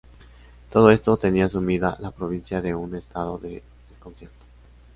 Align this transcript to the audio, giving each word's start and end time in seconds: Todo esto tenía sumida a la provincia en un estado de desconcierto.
Todo 0.71 0.89
esto 0.89 1.15
tenía 1.17 1.47
sumida 1.47 1.91
a 1.91 1.99
la 2.01 2.09
provincia 2.09 2.57
en 2.57 2.73
un 2.73 2.95
estado 2.95 3.37
de 3.37 3.61
desconcierto. 3.87 4.33